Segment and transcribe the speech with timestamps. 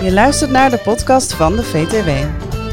[0.00, 2.10] Je luistert naar de podcast van de VTW,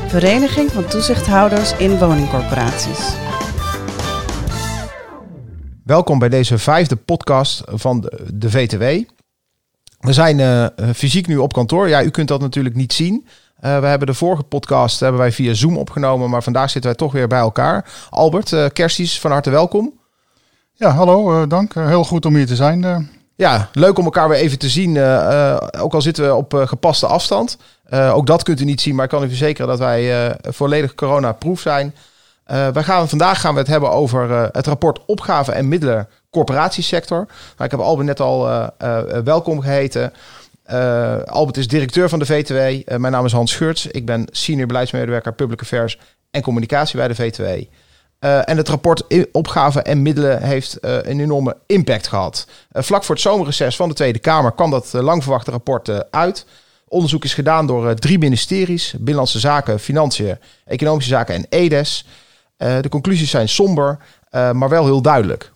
[0.07, 3.15] Vereniging van Toezichthouders in Woningcorporaties.
[5.83, 9.09] Welkom bij deze vijfde podcast van de, VTW.
[9.99, 11.87] We zijn uh, fysiek nu op kantoor.
[11.87, 13.25] Ja, u kunt dat natuurlijk niet zien.
[13.25, 16.99] Uh, we hebben de vorige podcast hebben wij via Zoom opgenomen, maar vandaag zitten wij
[16.99, 18.07] toch weer bij elkaar.
[18.09, 19.99] Albert, uh, Kersties, van harte welkom.
[20.73, 21.73] Ja, hallo, dank.
[21.73, 22.81] heel goed om hier te zijn.
[23.35, 24.99] Ja, leuk om elkaar weer even te zien.
[25.79, 27.57] ook al zitten we op gepaste afstand.
[27.89, 31.59] ook dat kunt u niet zien, maar ik kan u verzekeren dat wij volledig corona-proof
[31.59, 31.95] zijn.
[32.45, 37.17] Wij gaan, vandaag gaan we het hebben over het rapport opgave en middelen corporatiesector.
[37.17, 38.69] Nou, ik heb Albert net al
[39.23, 40.13] welkom geheten.
[41.25, 42.89] Albert is directeur van de VTW.
[42.97, 43.87] mijn naam is Hans Schurts.
[43.87, 45.99] Ik ben senior beleidsmedewerker Public Affairs
[46.31, 47.43] en Communicatie bij de VTW.
[48.23, 52.47] En het rapport opgave en middelen heeft een enorme impact gehad.
[52.71, 56.45] vlak voor het zomerreces van de Tweede Kamer kwam dat lang verwachte rapport uit.
[56.87, 62.05] Onderzoek is gedaan door drie ministeries: Binnenlandse Zaken, Financiën, Economische Zaken en EDES.
[62.57, 63.97] De conclusies zijn somber,
[64.31, 65.51] maar wel heel duidelijk.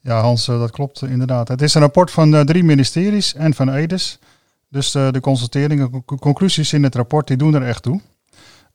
[0.00, 1.48] Ja, Hans, dat klopt inderdaad.
[1.48, 4.18] Het is een rapport van drie ministeries en van EDES.
[4.68, 8.00] Dus de constateringen, conclusies in het rapport, die doen er echt toe.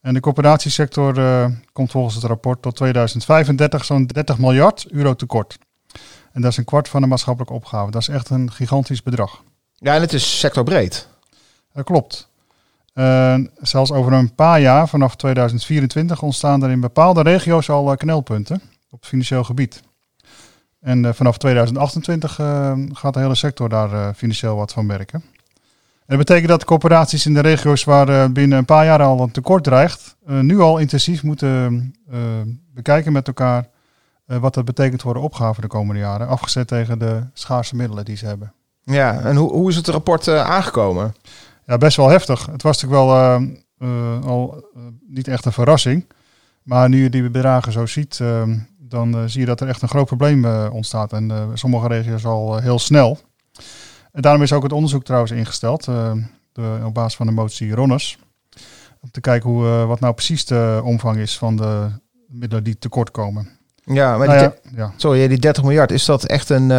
[0.05, 1.13] En de corporatiesector
[1.73, 5.57] komt volgens het rapport tot 2035 zo'n 30 miljard euro tekort.
[6.31, 7.91] En dat is een kwart van de maatschappelijke opgave.
[7.91, 9.43] Dat is echt een gigantisch bedrag.
[9.73, 11.07] Ja, en het is sectorbreed.
[11.73, 12.29] Dat klopt.
[12.93, 17.97] Uh, zelfs over een paar jaar, vanaf 2024, ontstaan er in bepaalde regio's al uh,
[17.97, 19.81] knelpunten op financieel gebied.
[20.81, 22.35] En uh, vanaf 2028
[22.91, 25.23] gaat de hele sector daar financieel wat van merken.
[26.07, 29.63] Dat betekent dat corporaties in de regio's waar binnen een paar jaar al een tekort
[29.63, 31.95] dreigt, nu al intensief moeten
[32.73, 33.67] bekijken met elkaar
[34.25, 38.17] wat dat betekent voor de opgave de komende jaren, afgezet tegen de schaarse middelen die
[38.17, 38.53] ze hebben.
[38.83, 41.15] Ja, en hoe, hoe is het rapport aangekomen?
[41.65, 42.45] Ja, best wel heftig.
[42.45, 43.39] Het was natuurlijk wel
[43.79, 46.05] uh, al uh, niet echt een verrassing.
[46.63, 48.21] Maar nu je die bedragen zo ziet,
[48.79, 51.13] dan zie je dat er echt een groot probleem ontstaat.
[51.13, 53.19] En sommige regio's al heel snel.
[54.15, 58.17] En daarom is ook het onderzoek trouwens ingesteld, de, op basis van de motie Ronnes.
[59.01, 61.87] Om te kijken hoe, wat nou precies de omvang is van de
[62.27, 63.49] middelen die tekort komen.
[63.83, 66.71] Ja, maar nou die, ja, sorry, die 30 miljard, is dat echt een,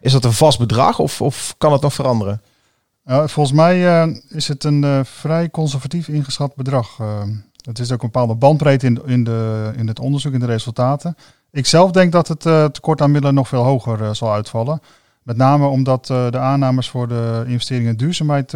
[0.00, 2.42] is dat een vast bedrag of, of kan het nog veranderen?
[3.04, 6.98] Volgens mij uh, is het een vrij conservatief ingeschat bedrag.
[7.64, 11.16] Het is ook een bepaalde bandbreedte in, in, de, in het onderzoek, in de resultaten.
[11.50, 14.80] Ik zelf denk dat het tekort aan middelen nog veel hoger zal uitvallen.
[15.22, 18.54] Met name omdat de aannames voor de investeringen in duurzaamheid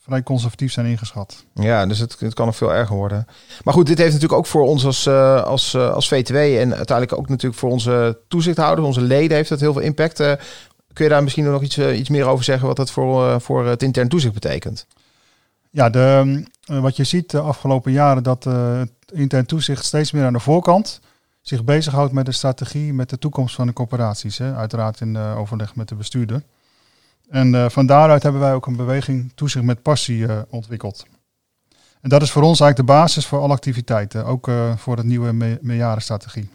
[0.00, 1.44] vrij conservatief zijn ingeschat.
[1.54, 3.26] Ja, dus het, het kan nog veel erger worden.
[3.62, 5.08] Maar goed, dit heeft natuurlijk ook voor ons als,
[5.44, 9.72] als, als VTW en uiteindelijk ook natuurlijk voor onze toezichthouders, onze leden heeft het heel
[9.72, 10.20] veel impact.
[10.92, 13.38] Kun je daar misschien nog iets, uh, iets meer over zeggen wat dat voor, uh,
[13.38, 14.86] voor het intern toezicht betekent?
[15.70, 20.24] Ja, de, uh, wat je ziet de afgelopen jaren dat het intern toezicht steeds meer
[20.24, 21.00] aan de voorkant
[21.42, 24.38] zich bezighoudt met de strategie, met de toekomst van de corporaties.
[24.38, 24.54] Hè?
[24.54, 26.42] Uiteraard in overleg met de bestuurder.
[27.28, 31.06] En van daaruit hebben wij ook een beweging toezicht met passie ontwikkeld.
[32.00, 35.32] En dat is voor ons eigenlijk de basis voor alle activiteiten, ook voor het nieuwe
[35.32, 36.50] me meerjarenstrategie.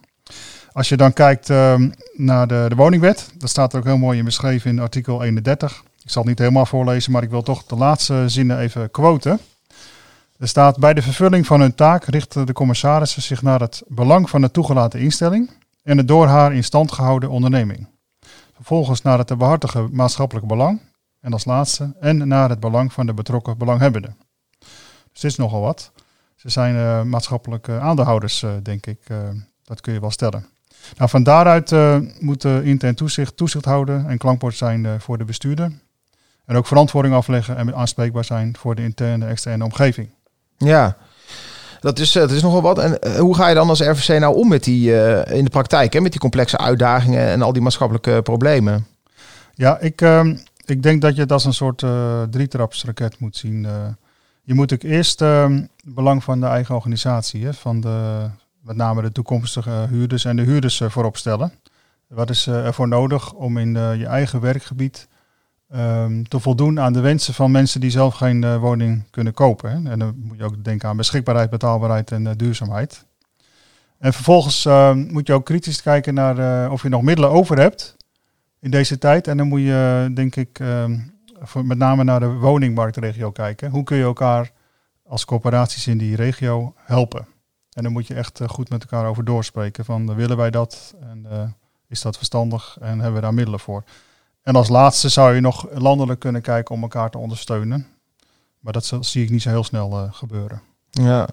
[0.72, 4.18] Als je dan kijkt ehm, naar de, de woningwet, dat staat er ook heel mooi
[4.18, 5.84] in beschreven in artikel 31.
[6.04, 9.40] Ik zal het niet helemaal voorlezen, maar ik wil toch de laatste zinnen even quoten.
[10.40, 14.30] Er staat, bij de vervulling van hun taak richten de commissarissen zich naar het belang
[14.30, 15.50] van de toegelaten instelling
[15.84, 17.88] en het door haar in stand gehouden onderneming.
[18.56, 20.82] Vervolgens naar het te behartigen maatschappelijk belang
[21.20, 24.18] en als laatste en naar het belang van de betrokken belanghebbenden.
[25.12, 25.92] Dus dit is nogal wat.
[26.36, 29.10] Ze zijn uh, maatschappelijke aandeelhouders, uh, denk ik.
[29.12, 29.18] Uh,
[29.64, 30.46] dat kun je wel stellen.
[30.98, 31.72] Nou, van daaruit
[32.20, 35.72] moet de intern toezicht toezicht houden en klankbord zijn voor de bestuurder.
[36.46, 40.10] En ook verantwoording afleggen en aanspreekbaar zijn voor de interne en externe omgeving.
[40.58, 40.98] Ja,
[41.80, 42.80] dat is, dat is nogal wat.
[42.80, 45.94] En hoe ga je dan als RVC nou om met die, uh, in de praktijk,
[45.94, 48.86] hè, met die complexe uitdagingen en al die maatschappelijke problemen?
[49.54, 50.34] Ja, ik, uh,
[50.66, 53.68] ik denk dat je het als een soort uh, drietrapsraket moet zien.
[54.44, 58.30] je moet ook eerst ehm, het belang van de eigen organisatie, hè, van de,
[58.68, 61.52] met name de toekomstige huurders en de huurders eh, voorop stellen.
[62.08, 65.08] Wat is eh, ervoor nodig om in eh, je eigen werkgebied
[65.70, 69.72] ehm, te voldoen aan de wensen van mensen die zelf geen woning kunnen kopen?
[69.72, 69.92] Hè?
[69.92, 73.06] En dan moet je ook denken aan beschikbaarheid, betaalbaarheid en duurzaamheid.
[74.00, 77.96] En vervolgens ehm, moet je ook kritisch kijken naar of je nog middelen over hebt
[78.60, 79.28] in deze tijd.
[79.28, 81.00] En dan moet je, denk ik, ehm,
[81.42, 83.70] voor, met name naar de woningmarktregio kijken.
[83.70, 84.52] Hoe kun je elkaar
[85.04, 87.28] als corporaties in die regio helpen?
[87.74, 90.96] En dan moet je echt eh, goed met elkaar over doorspreken van willen wij dat
[91.00, 91.44] en eh,
[91.88, 93.84] is dat verstandig en hebben we daar middelen voor.
[94.48, 97.88] En als laatste zou je nog landelijk kunnen kijken om elkaar te ondersteunen.
[98.60, 100.62] Maar dat zie ik niet zo heel snel gebeuren.
[100.90, 101.28] Ja,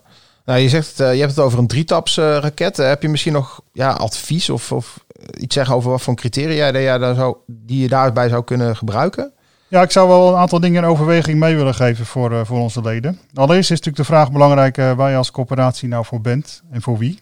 [0.44, 2.76] nou, je zegt, uh, je hebt het over een drietaps uh, raket.
[2.76, 5.04] heb je misschien nog ja, advies of, of
[5.38, 8.76] iets zeggen over wat voor criteria die je, daar zou, die je daarbij zou kunnen
[8.76, 9.32] gebruiken?
[9.68, 12.80] Ja, ik zou wel een aantal dingen in overweging mee willen geven voor, voor onze
[12.80, 13.20] leden.
[13.34, 16.98] Allereerst is natuurlijk de vraag belangrijk waar je als coöperatie nou voor bent en voor
[16.98, 17.18] wie.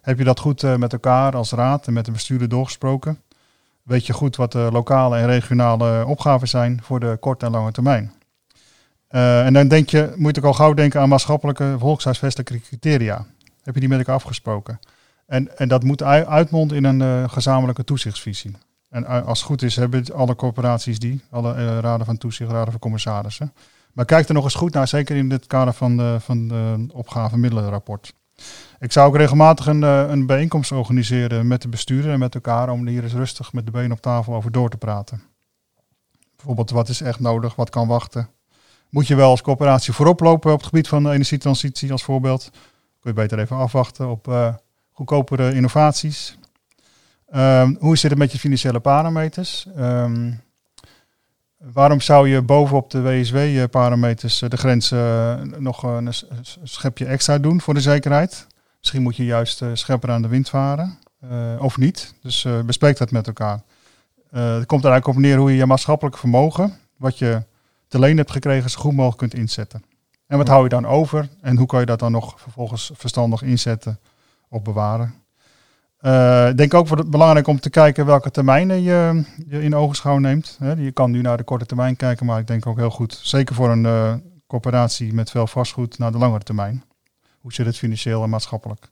[0.00, 3.20] Heb je dat goed met elkaar als raad en met de bestuurder doorgesproken?
[3.86, 7.72] Weet je goed wat de lokale en regionale opgaven zijn voor de korte en lange
[7.72, 8.12] termijn?
[9.10, 13.26] Uh, en dan denk je, moet ik al gauw denken aan maatschappelijke volkshuisvestelijke criteria.
[13.62, 14.80] Heb je die met elkaar afgesproken?
[15.26, 18.56] En, en dat moet uitmonden in een uh, gezamenlijke toezichtsvisie.
[18.90, 22.70] En uh, als het goed is, hebben alle corporaties die, alle raden van toezicht, raden
[22.70, 23.52] van commissarissen.
[23.92, 26.86] Maar kijk er nog eens goed naar, zeker in het kader van de, van de
[26.92, 28.14] opgave-middelenrapport.
[28.78, 32.86] Ik zou ook regelmatig een, een bijeenkomst organiseren met de bestuurder en met elkaar om
[32.86, 35.22] hier eens rustig met de benen op tafel over door te praten.
[36.36, 38.28] Bijvoorbeeld, wat is echt nodig, wat kan wachten?
[38.90, 42.50] moet je wel als coöperatie voorop lopen op het gebied van de energietransitie als voorbeeld.
[43.00, 44.54] Kun je beter even afwachten op uh,
[44.92, 46.38] goedkopere innovaties.
[47.34, 49.66] Um, hoe zit het met je financiële parameters?
[49.78, 50.42] Um,
[51.58, 56.14] waarom zou je bovenop de WSW-parameters eh, de grens uh, nog een
[56.62, 58.46] schepje extra doen voor de zekerheid?
[58.78, 60.98] Misschien moet je juist schepper aan de wind varen,
[61.58, 62.14] of niet.
[62.22, 63.62] Dus bespreek dat met elkaar.
[64.30, 67.42] het komt er eigenlijk op neer hoe je je maatschappelijk vermogen, wat je
[67.88, 69.82] te leen hebt gekregen, zo goed mogelijk kunt inzetten.
[70.26, 73.42] En wat hou je dan over en hoe kan je dat dan nog vervolgens verstandig
[73.42, 73.98] inzetten
[74.48, 75.14] of bewaren?
[76.00, 79.74] Uh, ik denk ook voor het belangrijk om te kijken welke termijnen je, je in
[79.74, 80.58] ogenschouw neemt.
[80.76, 83.54] je kan nu naar de korte termijn kijken, maar ik denk ook heel goed, zeker
[83.54, 84.14] voor een uh,
[84.46, 86.84] corporatie met veel vastgoed, naar de langere termijn.
[87.40, 88.88] Hoe zit het financieel en maatschappelijk?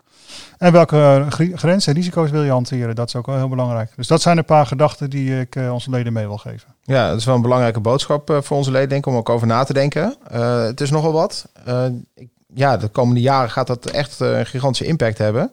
[0.58, 2.94] En welke grenzen en risico's wil je hanteren?
[2.94, 3.92] Dat is ook wel heel belangrijk.
[3.96, 6.74] Dus dat zijn een paar gedachten die ik uh, onze leden mee wil geven.
[6.82, 9.46] Ja, dat is wel een belangrijke boodschap voor onze leden, denk ik, om ook over
[9.46, 10.16] na te denken.
[10.68, 11.48] Het is nogal wat.
[12.54, 15.50] Ja, de komende jaren gaat dat echt een gigantische impact hebben.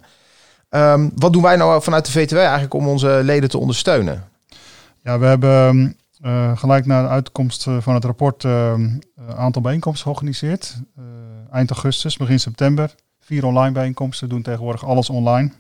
[0.76, 4.24] Um, wat doen wij nou vanuit de VTW eigenlijk om onze leden te ondersteunen?
[5.04, 5.96] Ja, we hebben
[6.56, 9.04] gelijk na de uitkomst van het rapport een
[9.36, 10.76] aantal bijeenkomsten georganiseerd.
[11.52, 12.96] eind augustus, begin september
[13.32, 15.52] vier online bijeenkomsten, doen tegenwoordig alles online.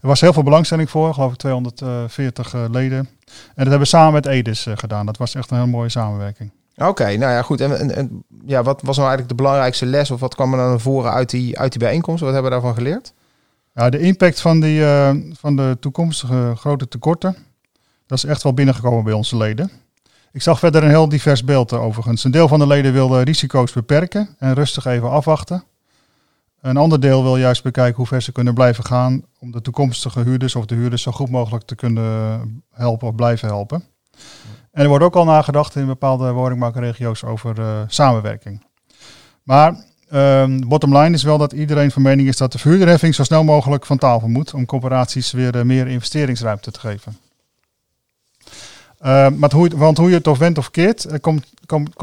[0.00, 2.98] Er was heel veel belangstelling voor, geloof ik 240 uh, eh, leden.
[2.98, 3.08] En
[3.54, 5.06] dat hebben we samen met Edis gedaan.
[5.06, 6.50] Dat was echt een heel mooie samenwerking.
[6.76, 7.60] Oké, nou ja, goed.
[7.60, 10.58] En, en, en, ja, wat was nou eigenlijk de belangrijkste les of wat kwam er
[10.58, 12.26] naar voren uit die, uit die bijeenkomsten?
[12.26, 13.12] Wat hebben we daarvan geleerd?
[13.74, 17.36] Ja, de impact van, die, uh, van de toekomstige grote tekorten,
[18.06, 19.70] dat is echt wel binnengekomen bij onze leden.
[20.32, 22.24] Ik zag verder een heel divers beeld overigens.
[22.24, 25.64] Een deel van de leden wilde risico's beperken en rustig even afwachten.
[26.60, 30.20] Een ander deel wil juist bekijken hoe ver ze kunnen blijven gaan om de toekomstige
[30.20, 33.84] huurders of de huurders zo goed mogelijk te kunnen helpen of blijven helpen.
[34.70, 38.66] En er wordt ook al nagedacht in bepaalde woningmarktregio's over uh, samenwerking.
[39.42, 39.84] Maar
[40.14, 43.44] um, bottom line is wel dat iedereen van mening is dat de verhuurderheffing zo snel
[43.44, 47.18] mogelijk van tafel moet om corporaties weer uh, meer investeringsruimte te geven.
[49.04, 51.46] Uh, maar hoe, want hoe je het of went of keert, er komt,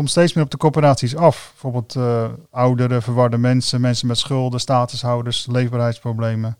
[0.03, 1.49] steeds meer op de corporaties af.
[1.51, 6.57] Bijvoorbeeld uh, oudere, verwarde mensen, mensen met schulden, statushouders, leefbaarheidsproblemen.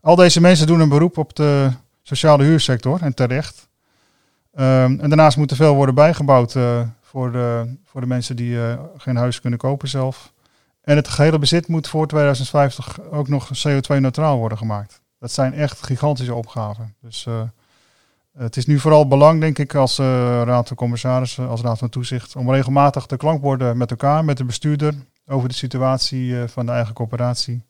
[0.00, 1.70] Al deze mensen doen een beroep op de
[2.02, 3.68] sociale huursector en terecht.
[4.54, 6.52] Um, en daarnaast moet er veel worden bijgebouwd
[7.02, 8.58] voor, de, voor de mensen die
[8.96, 10.32] geen huis kunnen kopen zelf.
[10.90, 15.00] En het gehele bezit moet voor 2050 ook nog CO2-neutraal worden gemaakt.
[15.18, 16.94] Dat zijn echt gigantische opgaven.
[17.00, 17.26] Dus
[18.32, 20.06] het is nu vooral belang, denk ik, als uh,
[20.44, 24.44] Raad van Commissarissen, als Raad van Toezicht, om regelmatig de klankborden met elkaar, met de
[24.44, 24.94] bestuurder,
[25.26, 27.64] over de situatie uh, van de eigen coöperatie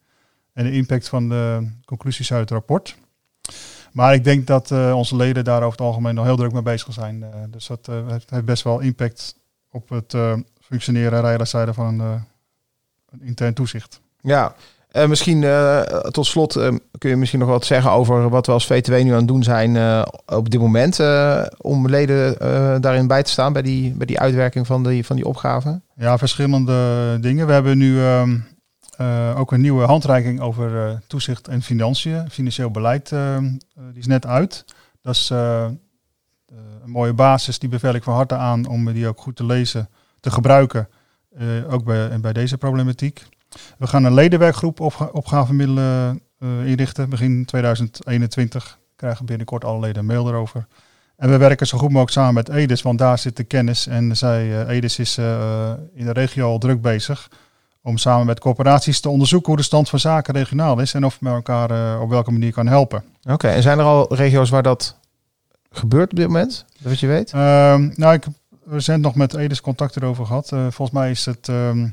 [0.53, 2.97] en de impact van de conclusies uit het rapport.
[3.93, 6.93] Maar ik denk dat onze leden daar over het algemeen nog heel druk mee bezig
[6.93, 7.25] zijn.
[7.50, 7.91] dus dat
[8.31, 9.35] heeft best wel impact
[9.71, 10.15] op het
[10.61, 12.25] functioneren en realiseren van
[13.21, 14.00] intern toezicht.
[14.21, 14.55] Ja,
[14.93, 18.52] uh, misschien uh, tot slot uh, kun je misschien nog wat zeggen over wat we
[18.52, 21.00] als VTW nu aan het doen zijn op dit moment
[21.57, 22.38] om leden
[22.81, 25.81] daarin bij te staan bij die, bij die uitwerking van die, van die opgave?
[25.95, 27.47] Ja, verschillende dingen.
[27.47, 28.38] We hebben nu ehm,
[29.37, 34.64] ook een nieuwe handreiking over toezicht en financiën, financieel beleid, ehm, die is net uit.
[35.02, 35.79] Dat is een
[36.85, 39.88] mooie basis, die bevel ik van harte aan om die ook goed te lezen,
[40.21, 40.88] te gebruiken,
[41.69, 43.27] ook bij, bij deze problematiek.
[43.79, 48.79] We gaan een ledenwerkgroep op, opgavemiddelen uh, inrichten begin 2021.
[48.97, 50.67] Krijgen binnenkort alle leden een mail erover.
[51.17, 53.87] En we werken zo goed mogelijk samen met EDIS, want daar zit de kennis.
[53.87, 57.31] En zij, uh, EDIS is uh, in de regio al druk bezig
[57.83, 61.21] om samen met corporaties te onderzoeken hoe de stand van zaken regionaal is en of
[61.21, 63.05] men elkaar op welke manier kan helpen.
[63.23, 64.97] Oké, en zijn er al regio's waar dat
[65.71, 66.65] gebeurt op dit moment?
[66.79, 67.33] Dat wat je weet?
[67.33, 68.27] Ehm, nou, ik
[68.71, 70.53] recent nog met Edes contact erover gehad.
[70.53, 71.89] Eh, volgens mij is het ehm,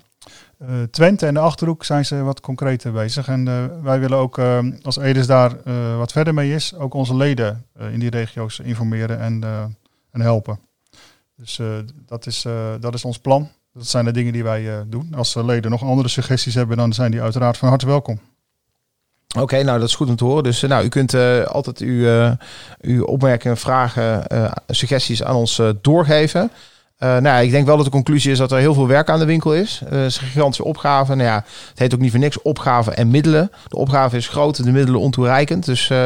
[0.58, 3.28] eh, Twente en de Achterhoek zijn ze wat concreter bezig.
[3.28, 5.56] En eh, wij willen ook, ehm, als Edes daar
[5.98, 9.44] wat verder mee is, ook onze leden in die regio's informeren en,
[10.12, 10.60] en helpen.
[11.36, 11.62] Dus
[12.06, 12.46] dat, is,
[12.80, 13.50] dat is ons plan.
[13.74, 15.14] Dat zijn de dingen die wij doen.
[15.14, 18.20] Als leden nog andere suggesties hebben, dan zijn die uiteraard van harte welkom.
[19.42, 20.44] Oké, nou dat is goed om te horen.
[20.44, 22.32] Dus eh, nou, u kunt eh, altijd uw, eh,
[22.82, 24.24] uw opmerkingen, vragen,
[24.68, 26.52] suggesties aan ons doorgeven.
[26.98, 29.20] Eh, nou ik denk wel dat de conclusie is dat er heel veel werk aan
[29.20, 29.82] de winkel is.
[29.86, 31.16] Het is een gigantische opgave.
[31.16, 33.52] Nou ja, het heet ook niet voor niks opgave en middelen.
[33.68, 35.66] De opgave is groot, de middelen ontoereikend.
[35.66, 36.06] Dus eh,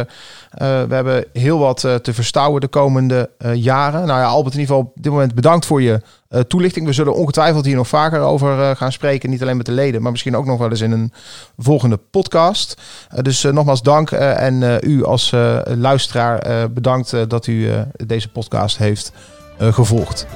[0.57, 4.05] we hebben heel wat te verstouwen de komende jaren.
[4.05, 6.01] Nou ja, Albert, in ieder geval op dit moment bedankt voor je
[6.48, 6.86] toelichting.
[6.86, 9.29] We zullen ongetwijfeld hier nog vaker over gaan spreken.
[9.29, 11.13] Niet alleen met de leden, maar misschien ook nog wel eens in een
[11.57, 12.81] volgende podcast.
[13.21, 14.12] Dus nogmaals dank.
[14.12, 15.31] en u als
[15.65, 17.69] luisteraar bedankt dat u
[18.05, 19.12] deze podcast heeft
[19.57, 20.27] gevolgd.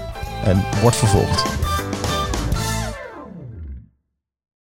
[0.46, 1.75] En wordt vervolgd.